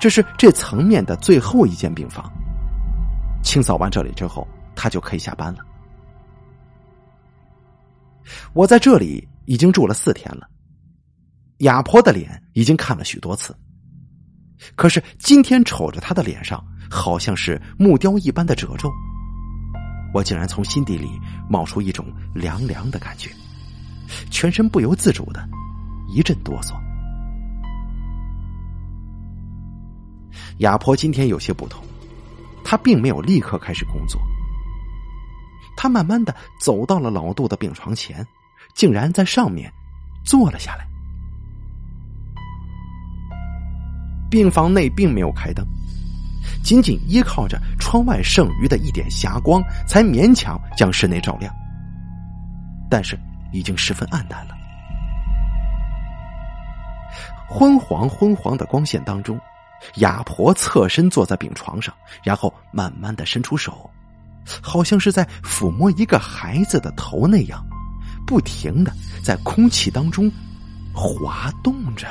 [0.00, 2.30] 这是这层面的最后一间病房。
[3.42, 5.60] 清扫完这里之后，他就可以下班了。
[8.52, 10.48] 我在这里已经住了四天了。
[11.58, 13.56] 哑婆的脸已经看了许多次，
[14.74, 18.90] 可是今天瞅着她的脸上，好像是木雕一般的褶皱，
[20.12, 21.08] 我竟然从心底里
[21.48, 23.30] 冒出一种凉凉的感觉，
[24.30, 25.48] 全身不由自主的
[26.08, 26.74] 一阵哆嗦。
[30.58, 31.84] 哑婆今天有些不同，
[32.64, 34.20] 她并没有立刻开始工作。
[35.76, 38.26] 她慢慢的走到了老杜的病床前，
[38.74, 39.72] 竟然在上面
[40.24, 40.86] 坐了下来。
[44.30, 45.64] 病房内并没有开灯，
[46.64, 51.54] 仅仅依靠着窗外剩余的一点霞光，才勉强将室内照亮。
[52.90, 53.18] 但是
[53.52, 54.54] 已经十分暗淡了，
[57.48, 59.38] 昏黄昏黄的光线当中。
[59.96, 63.88] 哑婆侧身坐在病床上，然后慢慢的伸出手，
[64.60, 67.64] 好像是在抚摸一个孩子的头那样，
[68.26, 70.30] 不停的在空气当中
[70.92, 72.06] 滑动着。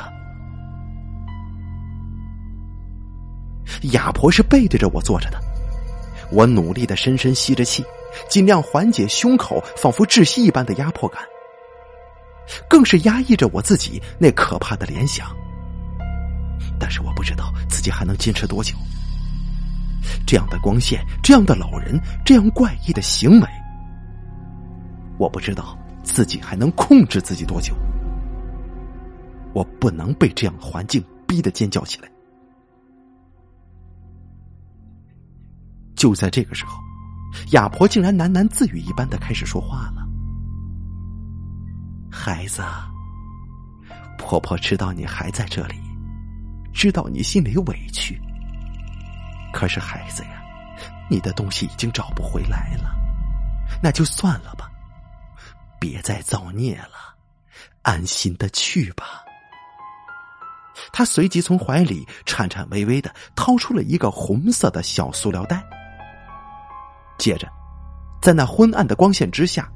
[3.91, 5.39] 哑婆是背对着我坐着的，
[6.31, 7.83] 我努力的深深吸着气，
[8.29, 11.21] 尽量缓解胸口仿佛窒息一般的压迫感。
[12.69, 15.35] 更是压抑着我自己那可怕的联想。
[16.79, 18.75] 但是我不知道自己还能坚持多久。
[20.25, 23.47] 这样的光线，这样的老人，这样怪异的行为，
[25.17, 27.75] 我不知道自己还能控制自己多久。
[29.53, 32.09] 我不能被这样的环境逼得尖叫起来。
[35.95, 36.77] 就在这个时候，
[37.51, 40.05] 哑婆竟然喃喃自语一般的开始说话了
[42.11, 42.61] ：“孩子，
[44.17, 45.75] 婆婆知道你还在这里，
[46.75, 48.21] 知道你心里委屈。
[49.53, 50.43] 可是孩子呀，
[51.09, 52.93] 你的东西已经找不回来了，
[53.81, 54.69] 那就算了吧，
[55.79, 57.15] 别再造孽了，
[57.81, 59.23] 安心的去吧。”
[60.91, 65.63] 他随即从怀里颤颤巍巍的掏出了一个红色的小塑料袋。
[67.17, 67.47] 接着，
[68.21, 69.71] 在那昏暗的光线之下，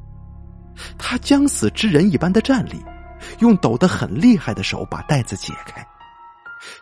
[0.97, 2.83] 他将死之人一般的站立，
[3.39, 5.85] 用抖得很厉害的手把袋子解开，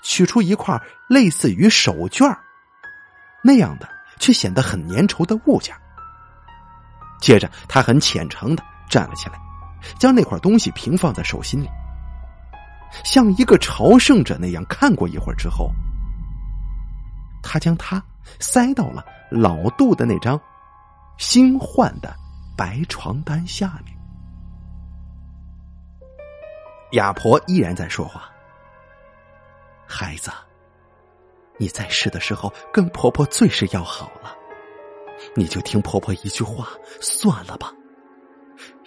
[0.01, 2.37] 取出一块类似于手绢
[3.43, 3.87] 那样的，
[4.19, 5.75] 却显得很粘稠的物件。
[7.19, 9.39] 接着，他很虔诚的站了起来，
[9.99, 11.69] 将那块东西平放在手心里，
[13.03, 15.71] 像一个朝圣者那样看过一会儿之后，
[17.41, 18.03] 他将它
[18.39, 19.03] 塞到了。
[19.29, 20.39] 老杜的那张
[21.17, 22.15] 新换的
[22.55, 23.93] 白床单下面，
[26.93, 28.29] 哑婆依然在说话
[29.87, 30.29] ：“孩子，
[31.57, 34.35] 你在世的时候跟婆婆最是要好了，
[35.35, 36.67] 你就听婆婆一句话，
[36.99, 37.73] 算了吧，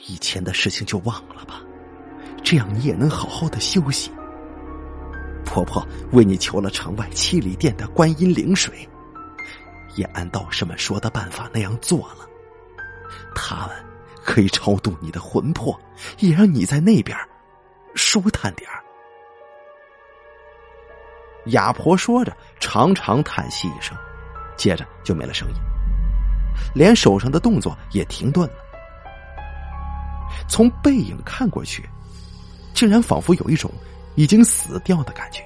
[0.06, 1.62] 以前的事情就忘了吧，
[2.44, 4.12] 这样你也能好好的休息。
[5.44, 8.86] 婆婆为你求了城外七里店的观音灵水。”
[9.96, 12.24] 也按道士们说的办法那样做了，
[13.34, 13.76] 他们
[14.24, 15.78] 可以超度你的魂魄，
[16.20, 17.18] 也让你在那边
[17.96, 18.79] 舒坦点儿。
[21.50, 23.96] 哑婆说着，长长叹息一声，
[24.56, 25.54] 接着就没了声音，
[26.74, 28.54] 连手上的动作也停顿了。
[30.48, 31.88] 从背影看过去，
[32.74, 33.70] 竟然仿佛有一种
[34.16, 35.42] 已经死掉的感觉。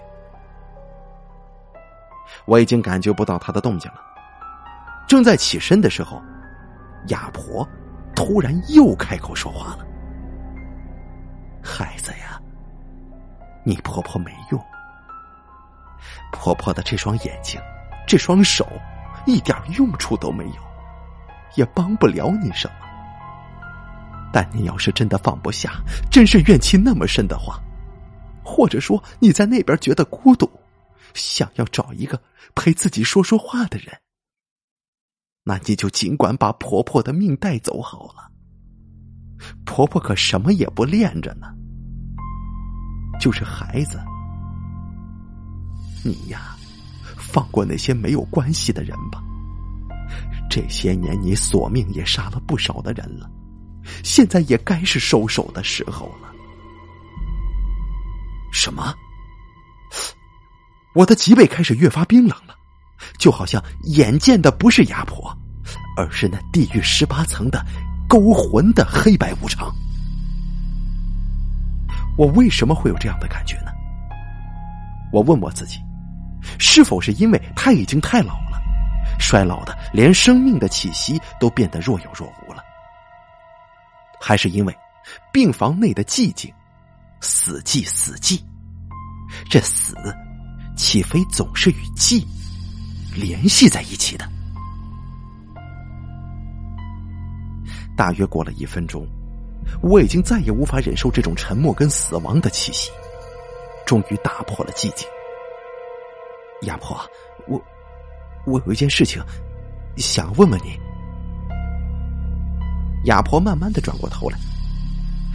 [2.46, 4.00] 我已经感觉不到他的动静了。
[5.06, 6.22] 正在起身的时候，
[7.08, 7.66] 哑婆
[8.14, 9.86] 突然又开口说话了
[11.62, 12.40] ：“孩子呀，
[13.64, 14.60] 你婆婆没用，
[16.32, 17.60] 婆婆的这双眼睛、
[18.06, 18.66] 这双手
[19.26, 20.62] 一点用处都没有，
[21.56, 22.74] 也帮不了你什么。
[24.32, 27.60] 但你要是真的放不下，真是怨气那么深的话，
[28.42, 30.50] 或者说你在那边觉得孤独，
[31.14, 32.20] 想要找一个
[32.54, 33.96] 陪自己说说话的人。”
[35.46, 38.30] 那你就尽管把婆婆的命带走好了。
[39.66, 41.46] 婆婆可什么也不恋着呢，
[43.20, 44.02] 就是孩子。
[46.04, 46.54] 你呀，
[47.16, 49.22] 放过那些没有关系的人吧。
[50.48, 53.28] 这些年你索命也杀了不少的人了，
[54.04, 56.28] 现在也该是收手的时候了。
[58.52, 58.94] 什么？
[60.94, 62.54] 我的脊背开始越发冰冷了。
[63.18, 65.36] 就好像眼见的不是牙婆，
[65.96, 67.64] 而是那地狱十八层的
[68.08, 69.74] 勾魂的黑白无常。
[72.16, 73.72] 我为什么会有这样的感觉呢？
[75.12, 75.80] 我问我自己，
[76.58, 78.60] 是否是因为他已经太老了，
[79.18, 82.62] 衰老的连生命的气息都变得若有若无了？
[84.20, 84.76] 还是因为
[85.32, 86.52] 病房内的寂静，
[87.20, 88.40] 死寂死寂，
[89.50, 89.94] 这死
[90.76, 92.24] 岂非总是与寂？
[93.14, 94.28] 联系在一起的。
[97.96, 99.06] 大约过了一分钟，
[99.80, 102.90] 我已经再也无法忍受这种沉默跟死亡的气息，
[103.86, 105.06] 终于打破了寂静。
[106.64, 106.98] 亚婆，
[107.48, 107.60] 我
[108.46, 109.22] 我有一件事情
[109.96, 110.78] 想问问你。
[113.04, 114.38] 亚婆慢慢的转过头来，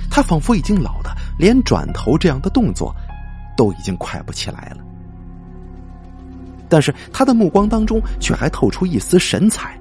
[0.10, 2.95] 她仿佛已经老的连转头这样的动作
[3.56, 4.84] 都已经快不起来了。
[6.68, 9.80] 但是他的目光当中却还透出一丝神采，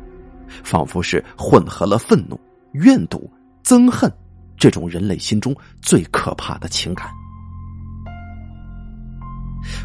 [0.64, 2.40] 仿佛是混合了愤怒、
[2.72, 3.30] 怨毒、
[3.62, 4.10] 憎恨
[4.56, 7.08] 这种人类心中最可怕的情感。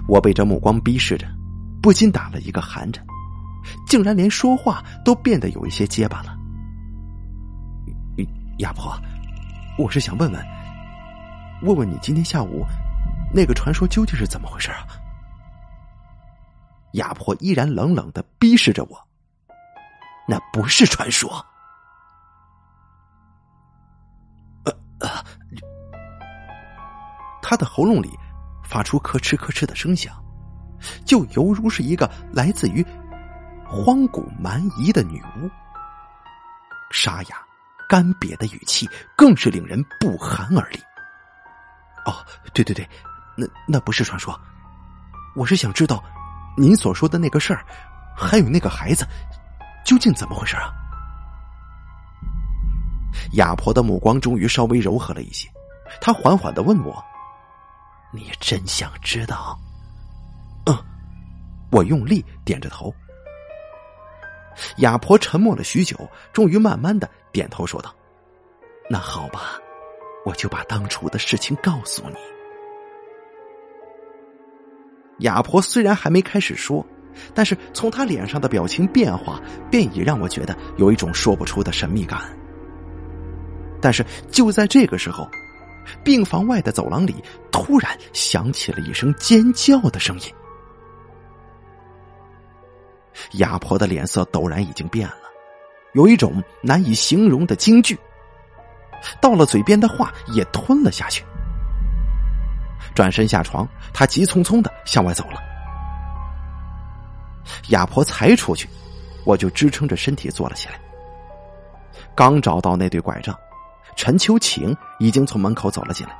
[0.07, 1.27] 我被这目光逼视着，
[1.83, 3.05] 不禁打了一个寒颤，
[3.85, 6.33] 竟然连说话都变得有一些结巴了。
[8.59, 8.97] 亚婆，
[9.77, 10.45] 我是想问问，
[11.63, 12.65] 问问你今天下午
[13.33, 14.87] 那个传说究竟是怎么回事啊？
[16.93, 18.97] 亚婆依然冷冷的逼视着我，
[20.25, 21.45] 那不是传说。
[24.63, 24.71] 呃
[25.01, 25.09] 呃，
[27.41, 28.09] 他的喉咙里
[28.63, 30.22] 发出咯吱咯吱的声响，
[31.05, 32.85] 就犹如是一个来自于
[33.65, 35.49] 荒古蛮夷的女巫。
[36.91, 37.37] 沙哑、
[37.89, 40.79] 干瘪的语气更是令人不寒而栗。
[42.05, 42.13] 哦，
[42.53, 42.87] 对对对，
[43.35, 44.39] 那那不是传说，
[45.35, 46.03] 我是想知道，
[46.57, 47.65] 您所说的那个事儿，
[48.15, 49.07] 还有那个孩子，
[49.83, 50.71] 究竟怎么回事啊？
[53.33, 55.49] 哑婆的目光终于稍微柔和了一些，
[55.99, 57.03] 她缓缓的问我
[58.13, 59.59] ：“你真想知道？”
[61.73, 62.93] 我用力点着头。
[64.77, 65.97] 哑婆沉默了许久，
[66.31, 67.93] 终于慢慢的点头说道
[68.89, 69.59] ：“那好吧。”
[70.25, 72.15] 我就把当初的事情告诉你。
[75.19, 76.85] 哑婆虽然还没开始说，
[77.33, 82.21] 但是从她脸上的表情变化，便已让我觉得有一种说不出的神秘感。
[83.81, 85.27] 但是就在这个时候，
[86.05, 87.15] 病房外的走廊里
[87.51, 90.27] 突然响起了一声尖叫的声音。
[93.33, 95.15] 哑婆的脸色陡然已经变了，
[95.93, 97.97] 有一种难以形容的惊惧。
[99.19, 101.25] 到了嘴边的话也吞了下去，
[102.95, 105.41] 转身下床，他急匆匆的向外走了。
[107.69, 108.69] 哑婆才出去，
[109.25, 110.79] 我就支撑着身体坐了起来。
[112.15, 113.37] 刚找到那对拐杖，
[113.95, 116.15] 陈秋晴已经从门口走了进来。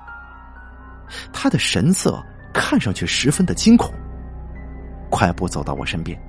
[1.31, 2.21] 他的神色
[2.53, 3.93] 看上去十分的惊恐，
[5.09, 6.19] 快步走到我身边，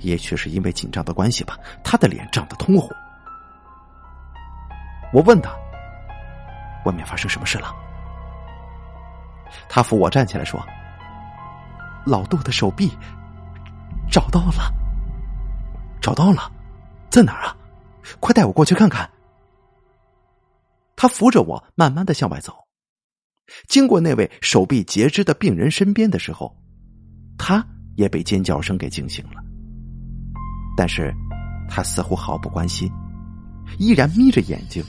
[0.00, 2.88] 也许是因为紧张的关系吧，他的脸涨得通红。
[5.12, 5.50] 我问他。
[6.86, 7.70] 外面发生什么事了？
[9.68, 10.66] 他扶我站起来说
[12.06, 12.90] ：“老杜的手臂
[14.10, 14.72] 找到了，
[16.00, 16.50] 找到了，
[17.10, 17.54] 在哪儿啊？
[18.18, 19.10] 快带我过去看看。”
[20.96, 22.54] 他扶着我慢慢的向外走，
[23.68, 26.56] 经过那位手臂截肢的病人身边的时候，
[27.36, 27.62] 他
[27.94, 29.42] 也被尖叫声给惊醒了，
[30.80, 31.14] 但是
[31.68, 32.90] 他似乎毫不关心，
[33.76, 34.82] 依然眯着眼睛。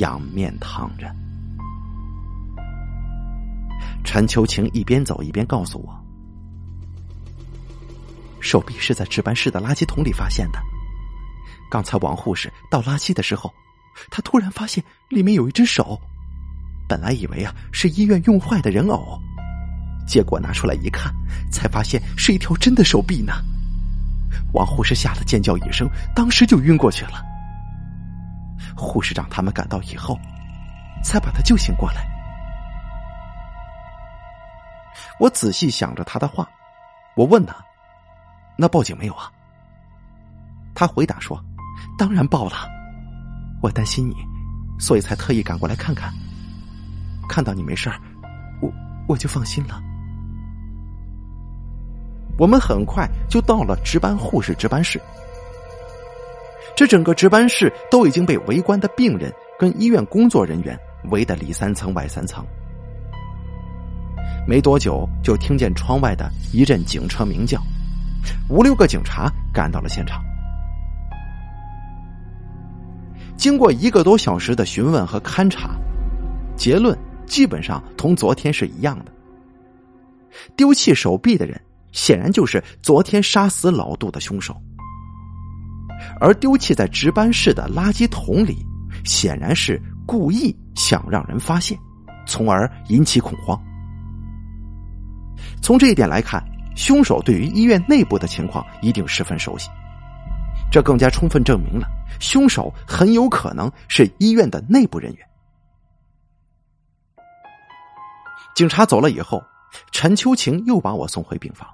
[0.00, 1.06] 仰面躺着，
[4.02, 6.04] 陈秋晴一边走一边告诉我
[8.42, 10.58] ：“手臂是在值班室的垃圾桶里发现的。
[11.70, 13.52] 刚才王护士倒垃圾的时候，
[14.10, 15.96] 他突然发现里面有一只手，
[16.88, 19.16] 本来以为啊是医院用坏的人偶，
[20.08, 21.14] 结果拿出来一看，
[21.52, 23.32] 才发现是一条真的手臂呢。
[24.52, 27.22] 王护士吓得尖叫一声，当时就晕过去了。”
[28.76, 30.18] 护士长他们赶到以后，
[31.02, 32.06] 才把他救醒过来。
[35.18, 36.48] 我仔细想着他的话，
[37.14, 37.54] 我问他
[38.56, 39.30] ：“那报警没有啊？”
[40.74, 41.42] 他回答说
[41.98, 42.56] ：“当然报了，
[43.62, 44.14] 我担心你，
[44.78, 46.12] 所以才特意赶过来看看。
[47.28, 47.90] 看到你没事，
[48.62, 48.72] 我
[49.06, 49.82] 我就放心了。”
[52.40, 54.98] 我们很快就到了值班护士值班室。
[56.74, 60.74] 这整个值班室都已经被围观的病人跟医院工作人员
[61.10, 62.42] 围得里三层外三层。
[64.48, 67.60] 没多久，就听见窗外的一阵警车鸣叫，
[68.48, 70.24] 五六个警察赶到了现场。
[73.36, 75.72] 经过一个多小时的询问和勘查，
[76.56, 79.12] 结论基本上同昨天是一样的。
[80.56, 81.60] 丢弃手臂的人，
[81.92, 84.56] 显然就是昨天杀死老杜的凶手。
[86.20, 88.64] 而丢弃在值班室的垃圾桶里，
[89.04, 91.78] 显然是故意想让人发现，
[92.26, 93.60] 从而引起恐慌。
[95.62, 96.42] 从这一点来看，
[96.74, 99.68] 凶手对于医院内部的情况一定十分熟悉，
[100.70, 101.86] 这更加充分证明了
[102.18, 105.26] 凶手很有可能是医院的内部人员。
[108.54, 109.42] 警察走了以后，
[109.92, 111.68] 陈秋晴又把我送回病房。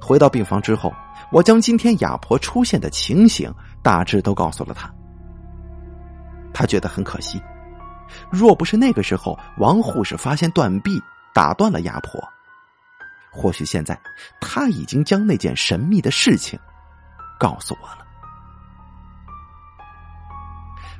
[0.00, 0.92] 回到病房之后。
[1.32, 4.88] 我将今天哑婆出现的情形大致都告诉了他，
[6.54, 7.42] 他觉得很可惜。
[8.30, 11.02] 若不是那个时候王护士发现断臂
[11.34, 12.22] 打断了哑婆，
[13.32, 13.98] 或许现在
[14.40, 16.56] 他已经将那件神秘的事情
[17.40, 18.06] 告诉我了。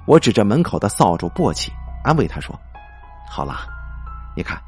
[0.07, 1.71] 我指着门口的扫帚簸箕，
[2.03, 2.59] 安慰他说
[3.31, 3.61] ：“好了，
[4.37, 4.61] 你看，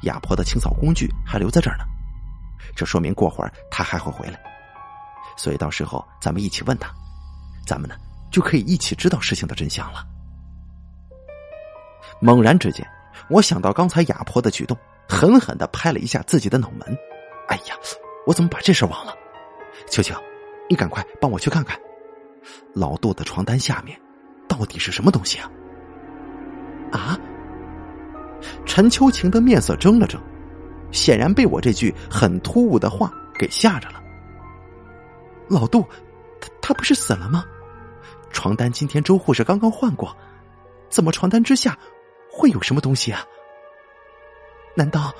[0.00, 1.84] 哑婆的清扫工具还留在这儿呢，
[2.74, 4.40] 这说明过会儿他还会回来。”
[5.36, 6.90] 所以到时候咱们一起问他，
[7.66, 7.96] 咱们呢
[8.30, 10.04] 就可以一起知道事情的真相了。
[12.20, 12.86] 猛然之间，
[13.28, 14.76] 我想到刚才哑婆的举动，
[15.08, 16.96] 狠狠的拍了一下自己的脑门。
[17.48, 17.74] 哎呀，
[18.26, 19.14] 我怎么把这事忘了？
[19.90, 20.14] 秋秋，
[20.70, 21.78] 你赶快帮我去看看，
[22.74, 24.00] 老杜的床单下面
[24.48, 25.50] 到底是什么东西啊？
[26.92, 27.18] 啊！
[28.64, 30.18] 陈秋晴的面色怔了怔，
[30.94, 34.00] 显然被我这句很突兀的话给吓着了。
[35.48, 35.84] 老杜，
[36.40, 37.44] 他他不是死了吗？
[38.30, 40.16] 床单今天周护士刚刚换过，
[40.88, 41.76] 怎么床单之下
[42.32, 43.22] 会有什么东西啊？
[44.74, 45.12] 难道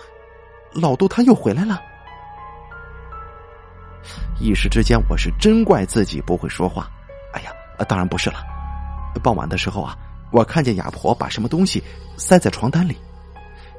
[0.73, 1.81] 老杜他又回来了？
[4.41, 6.89] 一时之间，我是真怪自己不会说话。
[7.33, 7.51] 哎呀，
[7.89, 8.37] 当然不是了。
[9.23, 9.97] 傍晚的时候啊，
[10.33, 11.83] 我看见哑婆把什么东西
[12.17, 12.97] 塞在床单里，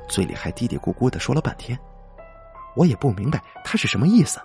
[0.08, 1.78] 嘴里还嘀嘀咕咕的说了半天，
[2.76, 4.39] 我也不明白他是什么意思。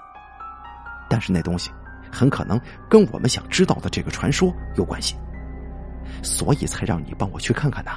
[1.08, 1.70] 但是那东西
[2.11, 5.16] 很可能跟我们想知道的这个传说有关系，
[6.22, 7.90] 所以才让你帮我去看看的。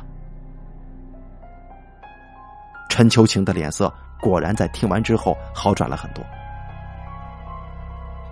[2.90, 3.92] 陈秋晴的脸色
[4.22, 6.24] 果然在听完之后好转了很多。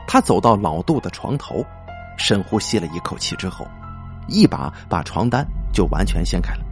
[0.08, 1.66] 他走到老杜的床头，
[2.18, 3.66] 深呼吸了一口气之后，
[4.28, 6.66] 一把把床单就完全掀开了。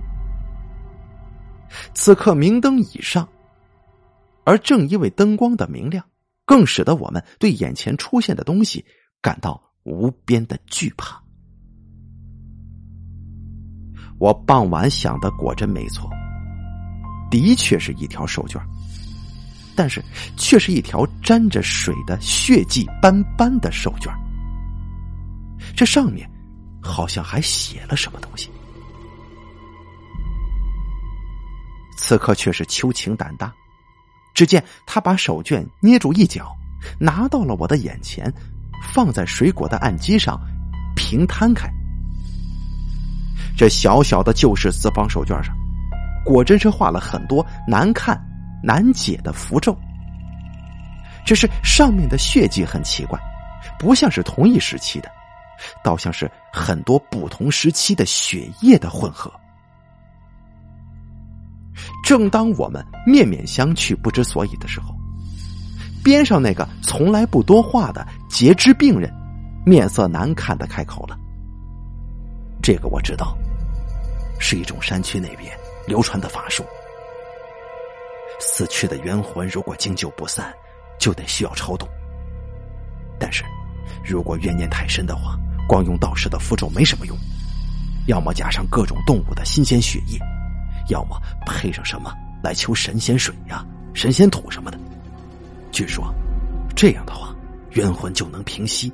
[1.94, 3.28] 此刻明灯已上，
[4.44, 6.04] 而正因为灯光的明亮，
[6.46, 8.84] 更使得我们对眼前出现的东西
[9.22, 11.22] 感到无边的惧怕。
[14.18, 16.10] 我傍晚想的果真没错，
[17.32, 18.60] 的确是一条手绢。
[19.76, 20.04] 但是，
[20.36, 24.12] 却是一条沾着水的血迹斑斑的手绢
[25.74, 26.30] 这上面
[26.82, 28.50] 好像还写了什么东西。
[32.10, 33.54] 此刻却是秋晴胆大，
[34.34, 36.58] 只见他把手绢捏住一角，
[37.00, 38.34] 拿到了我的眼前，
[38.92, 40.42] 放在水果的案几上，
[40.96, 41.70] 平摊开。
[43.56, 45.56] 这小小的旧式四方手绢上，
[46.26, 48.20] 果真是画了很多难看。
[48.64, 49.78] 难解的符咒，
[51.24, 53.20] 只是上面的血迹很奇怪，
[53.78, 55.12] 不像是同一时期的，
[55.84, 59.32] 倒像是很多不同时期的血液的混合。
[62.04, 64.96] 正当我们面面相觑、不知所以的时候，
[66.04, 69.14] 边上那个从来不多话的截肢病人，
[69.66, 71.18] 面色难看的开口了
[72.64, 73.38] ：“这个我知道，
[74.40, 75.52] 是一种山区那边
[75.88, 76.64] 流传的法术。”
[78.40, 80.54] 死去的冤魂如果经久不散，
[80.98, 81.86] 就得需要超度。
[83.20, 83.44] 但是，
[84.04, 87.18] 如果怨念太深的话，光用道士的符咒没什么用，
[88.08, 90.18] 要么加上各种动物的新鲜血液，
[90.90, 92.14] 要么配上什么
[92.44, 94.80] 来求神仙水呀、神仙土什么的。
[95.72, 96.14] 据说，
[96.76, 97.34] 这样的话，
[97.72, 98.92] 冤魂就能平息，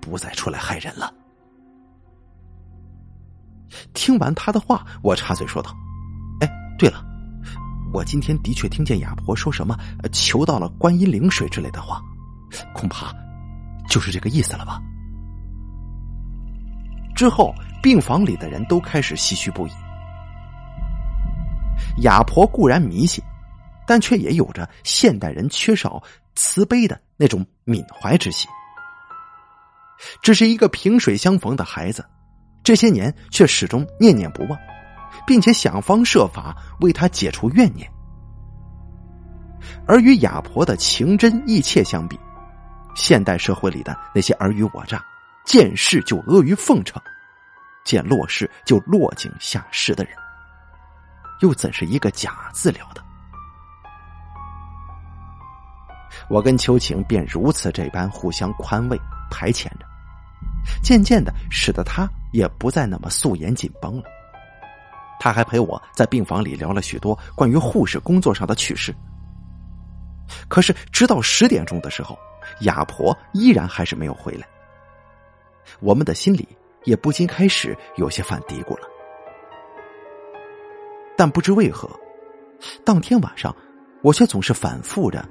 [0.00, 1.12] 不再出来害人了。
[3.94, 5.74] 听完他的话，我插嘴说道
[6.40, 7.04] ：“哎，对了。”
[7.92, 9.76] 我今天的确听见哑婆说什么
[10.12, 12.00] 求到了观音灵水之类的话，
[12.72, 13.12] 恐怕
[13.88, 14.80] 就是这个意思了吧。
[17.16, 17.52] 之后，
[17.82, 19.70] 病房里的人都开始唏嘘不已。
[22.02, 23.22] 哑婆固然迷信，
[23.86, 26.02] 但却也有着现代人缺少
[26.34, 28.48] 慈悲的那种缅怀之心。
[30.22, 32.04] 只是一个萍水相逢的孩子，
[32.62, 34.58] 这些年却始终念念不忘。
[35.26, 37.90] 并且想方设法为他解除怨念，
[39.86, 42.18] 而与哑婆的情真意切相比，
[42.94, 45.04] 现代社会里的那些尔虞我诈、
[45.44, 47.00] 见事就阿谀奉承、
[47.84, 50.14] 见落势就落井下石的人，
[51.40, 53.02] 又怎是一个假字了的？
[56.28, 59.86] 我跟秋晴便如此这般互相宽慰、排遣着，
[60.82, 64.04] 渐渐的使得他也不再那么素颜紧绷了。
[65.18, 68.94] 他还陪我在病房里聊了许多关于护士工作上的趣事。
[70.48, 72.16] 可是，直到十点钟的时候，
[72.60, 74.46] 哑婆依然还是没有回来。
[75.80, 76.48] 我们的心里
[76.84, 78.88] 也不禁开始有些犯嘀咕了。
[81.20, 81.86] 但不知为何，
[82.82, 83.54] 当天晚上，
[84.00, 85.22] 我却总是反复着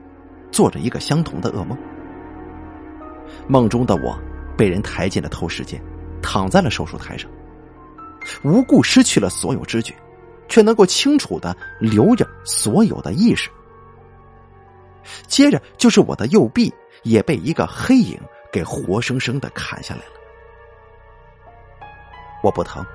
[0.52, 1.76] 做着一个相同的噩梦。
[3.48, 4.16] 梦中的我
[4.56, 5.82] 被人抬进了透视间，
[6.22, 7.28] 躺在了手术台上。
[8.44, 9.96] 无故失去了所有知觉，
[10.48, 13.50] 却能够清楚的留着所有的意识。
[15.26, 16.72] 接着就是我的右臂
[17.02, 18.22] 也被一个黑影
[18.52, 20.12] 给活生生的砍下来了。
[22.44, 22.86] 我不疼，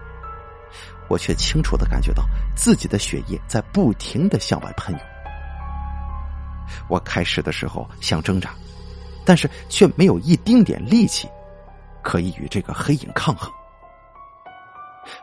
[1.09, 2.25] 我却清楚的感觉到
[2.57, 5.05] 自己的血液在不停的向外喷涌。
[6.89, 8.51] 我开始的时候想挣扎，
[9.25, 11.29] 但是却没有一丁点力气
[12.03, 13.51] 可以与这个黑影抗衡。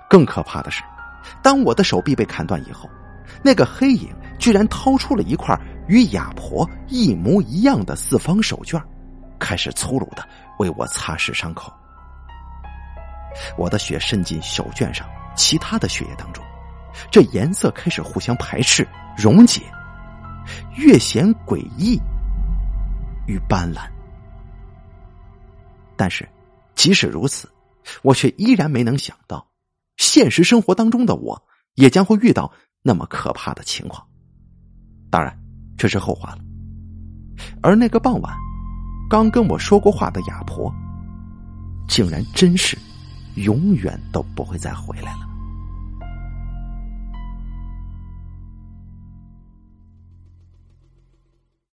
[0.09, 0.83] 更可怕的是，
[1.41, 2.89] 当我的手臂被砍断以后，
[3.43, 8.81] 那个黑影居然掏出了一块与哑婆一模一样的四方手绢，
[9.39, 10.27] 开始粗鲁的
[10.59, 11.73] 为我擦拭伤口。
[13.57, 16.43] 我的血渗进手绢上其他的血液当中，
[17.11, 19.61] 这颜色开始互相排斥、溶解，
[20.75, 21.99] 越显诡异
[23.27, 23.81] 与斑斓。
[25.95, 26.27] 但是，
[26.75, 27.49] 即使如此，
[28.01, 29.47] 我却依然没能想到，
[29.97, 31.41] 现实生活当中的我
[31.75, 32.51] 也将会遇到
[32.81, 34.05] 那么可怕的情况。
[35.09, 35.37] 当然，
[35.77, 36.39] 这是后话了。
[37.61, 38.35] 而那个傍晚，
[39.09, 40.73] 刚跟我说过话的哑婆，
[41.87, 42.77] 竟然真是
[43.35, 45.30] 永远都不会再回来了。